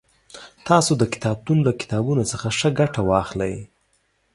تاسو 0.67 0.91
د 0.97 1.03
کتابتون 1.13 1.57
له 1.67 1.71
کتابونو 1.81 2.23
څخه 2.31 2.47
ښه 2.57 2.69
ګټه 2.79 3.01
واخلئ 3.09 3.55